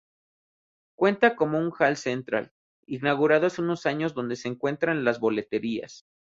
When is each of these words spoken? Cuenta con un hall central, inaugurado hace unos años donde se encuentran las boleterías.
Cuenta 0.97 1.35
con 1.35 1.53
un 1.53 1.71
hall 1.77 1.95
central, 1.95 2.53
inaugurado 2.87 3.45
hace 3.45 3.61
unos 3.61 3.85
años 3.85 4.15
donde 4.15 4.35
se 4.35 4.47
encuentran 4.47 5.03
las 5.03 5.19
boleterías. 5.19 6.07